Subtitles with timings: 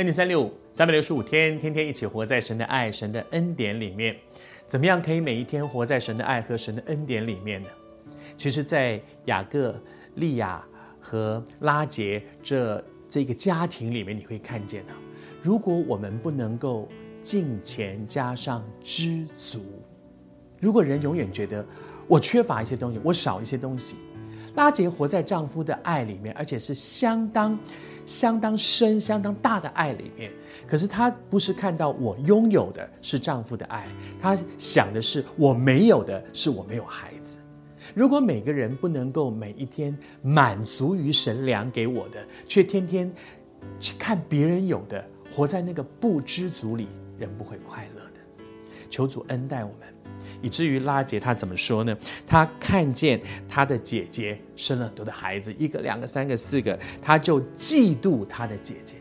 [0.00, 4.16] 恩典三六五，三百六十五天，天天一起活在神的爱、神的恩典里面。
[4.66, 7.68] 怎么样可以每一天活在神的爱和神的恩典里面呢？
[8.34, 9.78] 其实，在雅各、
[10.14, 10.66] 利亚
[10.98, 14.96] 和拉杰这这个家庭里面，你会看见啊，
[15.42, 16.88] 如果我们不能够
[17.20, 19.60] 敬虔加上知足，
[20.58, 21.62] 如果人永远觉得
[22.08, 23.96] 我缺乏一些东西，我少一些东西。
[24.54, 27.58] 拉杰活在丈夫的爱里面，而且是相当、
[28.04, 30.30] 相当深、相当大的爱里面。
[30.66, 33.88] 可是她不是看到我拥有的是丈夫的爱，
[34.20, 37.38] 她想的是我没有的是我没有孩子。
[37.94, 43.12] 如果每个人不能够每一天满足于神粮给我的，却天天
[43.78, 45.04] 去看别人有的，
[45.34, 48.44] 活在那个不知足里，人不会快乐的。
[48.88, 49.88] 求主恩待我们。
[50.42, 51.96] 以至于拉杰他怎么说呢？
[52.26, 58.96] 他看见他的姐姐生了很多的孩子，一个、两个、三个、四个，他就嫉妒他的姐姐。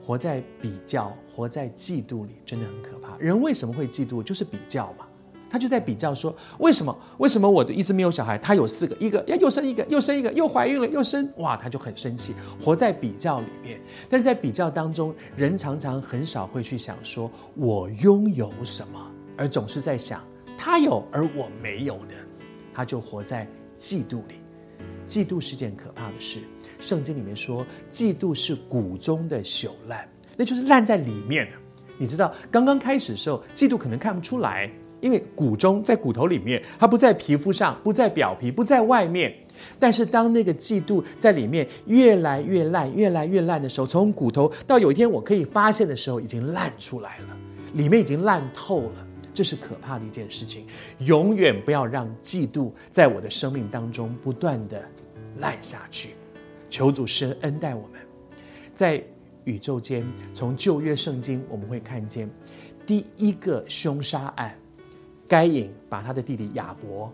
[0.00, 3.16] 活在比较、活在嫉妒里，真的很可怕。
[3.18, 4.20] 人为什么会嫉妒？
[4.20, 5.06] 就是比较嘛。
[5.48, 6.98] 他就在比较说：为什么？
[7.18, 8.38] 为什么我的一直没有小孩？
[8.38, 12.34] 他有四个，一个呀又生一个，又生一个，又怀孕了，又生，哇，他就很生气。
[12.58, 13.78] 活在比较里面，
[14.08, 19.11] 但是在比较当中，人常常很少会去想说：我拥有什么？
[19.36, 20.24] 而总是在想
[20.56, 22.14] 他有而我没有的，
[22.74, 24.34] 他就活在嫉妒里。
[25.06, 26.40] 嫉妒是件可怕的事。
[26.78, 31.52] 圣经里面说，嫉妒是骨中的朽烂，那就是烂在里面的。
[31.98, 39.32] 你知道，刚刚开始的时候，嫉妒可能看不出来，因为骨中在骨头里面，它不在皮肤上，不在表皮，不在外面。
[39.78, 47.36] 但是当那个嫉妒在里面越来越烂，越来越烂的时候，从骨头到有一天我可以发现的时候，已经烂出来了，
[47.74, 49.06] 里面已经烂透了。
[49.34, 50.66] 这是可怕的一件事情，
[50.98, 54.86] 永远不要让嫉妒在我的生命当中不断的
[55.38, 56.10] 烂下去。
[56.68, 58.00] 求主施恩待我们，
[58.74, 59.02] 在
[59.44, 62.30] 宇宙间，从旧约圣经我们会看见
[62.86, 64.58] 第一个凶杀案，
[65.28, 67.12] 该隐把他的弟弟亚伯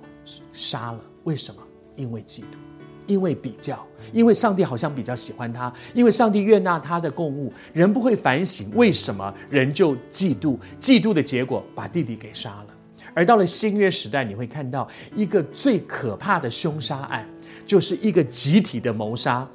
[0.52, 1.62] 杀了，为什么？
[1.96, 2.77] 因为嫉妒。
[3.08, 12.66] 因为比较，因为上帝好像比较喜欢他，因为上帝悦纳他的供物，人不会反省为什么人就嫉妒，嫉妒的结果把弟弟给杀了。
[13.14, 14.86] 而到了新约时代，你会看到
[15.16, 17.28] 一个最可怕的凶杀案，
[17.66, 19.48] 就是一个集体的谋杀。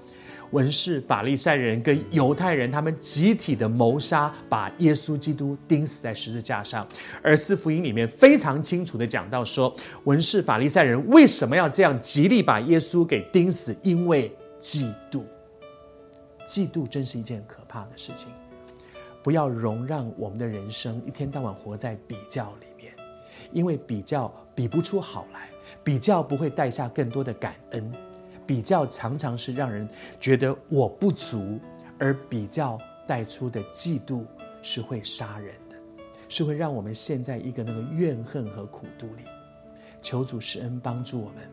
[0.53, 6.87] 文士、法利赛人跟犹太人，他们集体的谋杀，把耶稣基督钉死在十字架上。
[7.23, 13.75] 而四福音里面非常清楚地讲到说，文士、法利赛人为什么要这样极力把耶稣给钉死？
[13.81, 15.23] 因为嫉妒。
[16.45, 18.27] 嫉妒真是一件可怕的事情，
[19.23, 22.93] 不要容让我们的人生一天到晚活在比较里面，
[23.51, 25.49] 因为比较比不出好来，
[25.83, 27.91] 比较不会带下更多的感恩。
[28.45, 29.87] 比较常常是让人
[30.19, 31.59] 觉得我不足，
[31.97, 34.25] 而比较带出的嫉妒
[34.61, 35.75] 是会杀人的，
[36.29, 39.23] 是会让我们陷在一个那个怨恨和苦毒里。
[40.01, 41.49] 求主施恩帮助我们，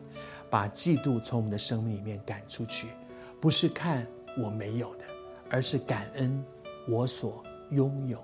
[0.49, 2.87] 把嫉妒从我们的生命里面赶出去，
[3.39, 4.05] 不是看
[4.37, 5.05] 我没有的，
[5.49, 6.43] 而是感恩
[6.87, 8.21] 我所拥有。